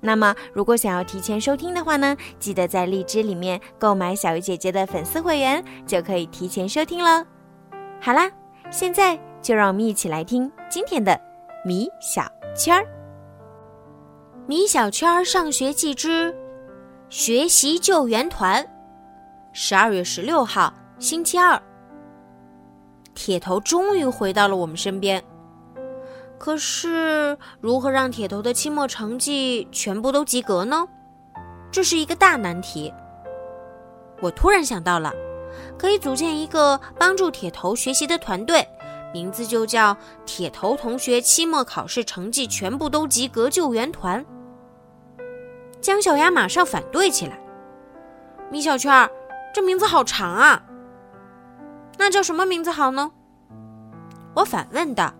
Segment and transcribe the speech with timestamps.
[0.00, 7.24] 那么，如果想要提前收听的话呢，记得在荔枝里面购买小鱼姐姐的粉丝会员，就可以提前收听喽。
[8.00, 8.30] 好啦，
[8.70, 11.18] 现在就让我们一起来听今天的
[11.64, 12.86] 米小圈儿。
[14.46, 16.32] 米小圈儿上学记之
[17.08, 18.64] 学习救援团，
[19.52, 21.60] 十二月十六号，星期二。
[23.14, 25.20] 铁头终于回到了我们身边。
[26.38, 30.86] 可是，如何让铁头的期末成绩全部都及格呢？
[31.70, 32.92] 这是一个大难题。
[34.20, 35.12] 我突然想到了，
[35.78, 38.66] 可以组建一个帮助铁头学习的团队，
[39.12, 44.24] 名字就叫“铁头同学期末考试成绩全部都及格救援团”。
[45.80, 47.38] 姜小牙马上反对起来
[48.50, 49.10] ：“米小圈，
[49.54, 50.62] 这名字好长啊！
[51.98, 53.10] 那叫什么名字好呢？”
[54.36, 55.12] 我反问道。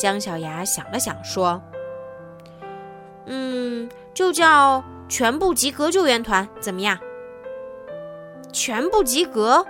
[0.00, 1.60] 姜小牙想了想，说
[3.28, 6.98] ：“嗯，就叫全部及格救援团，怎么样？
[8.50, 9.62] 全部及格，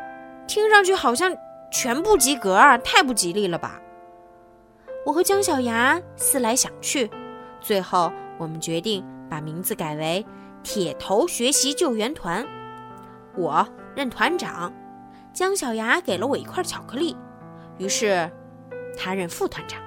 [0.46, 1.36] 听上去好像
[1.72, 3.80] 全部及格啊，太不吉利了吧？”
[5.04, 7.10] 我和姜小牙思来想去，
[7.60, 10.24] 最后我们决定把名字改为
[10.62, 12.46] “铁头学习救援团”。
[13.34, 14.72] 我任团长，
[15.32, 17.16] 姜小牙给了我一块巧克力，
[17.78, 18.30] 于是
[18.96, 19.82] 他任副团长。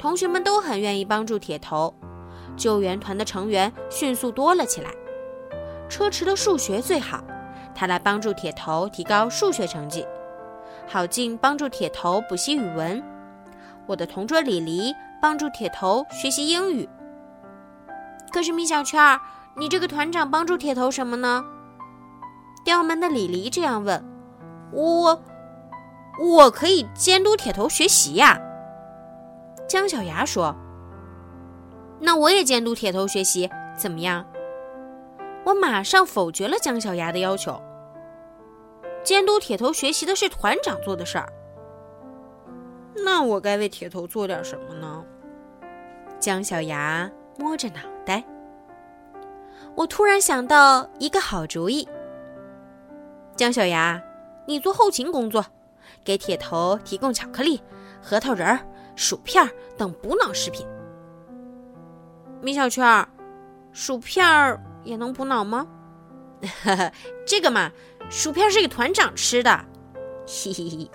[0.00, 1.94] 同学们都很愿意帮助铁头，
[2.56, 4.90] 救援团的成员迅速多了起来。
[5.90, 7.22] 车迟的数学最好，
[7.74, 10.06] 他来帮助铁头提高数学成绩。
[10.88, 13.02] 郝静帮助铁头补习语文，
[13.86, 16.88] 我的同桌李黎帮助铁头学习英语。
[18.32, 19.20] 可是米小圈儿，
[19.54, 21.44] 你这个团长帮助铁头什么呢？
[22.64, 24.02] 刁蛮的李黎这样问。
[24.72, 25.22] 我，
[26.18, 28.40] 我可以监督铁头学习呀。
[29.70, 30.52] 姜小牙说
[32.02, 33.48] ：“那我也监督铁头学习，
[33.78, 34.26] 怎么样？”
[35.46, 37.62] 我马上否决了姜小牙的要求。
[39.04, 41.32] 监督铁头学习的是团长做的事儿。
[42.96, 45.04] 那我该为铁头做点什么呢？
[46.18, 47.08] 姜小牙
[47.38, 48.24] 摸着脑袋。
[49.76, 51.88] 我突然想到一个好主意。
[53.36, 54.02] 姜小牙，
[54.46, 55.46] 你做后勤工作，
[56.02, 57.62] 给铁头提供巧克力、
[58.02, 58.58] 核桃仁儿。
[59.00, 60.66] 薯片等补脑食品。
[62.42, 63.08] 米小圈，
[63.72, 65.66] 薯片儿也能补脑吗？
[67.26, 67.70] 这个嘛，
[68.10, 69.58] 薯片是给团长吃的。
[70.26, 70.90] 嘿嘿嘿。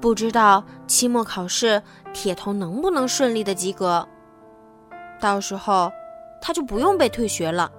[0.00, 1.82] 不知道期末考试
[2.14, 4.08] 铁头能不能顺利的及格？
[5.20, 5.92] 到时候
[6.40, 7.70] 他就不用被退学了。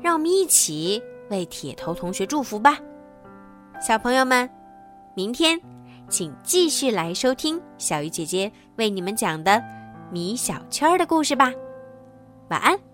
[0.00, 2.78] 让我们一起为铁头同学祝福吧，
[3.84, 4.48] 小朋友们，
[5.16, 5.60] 明天。
[6.08, 9.62] 请继续来收听小鱼姐姐为你们讲的
[10.10, 11.52] 米小圈的故事吧，
[12.48, 12.87] 晚安。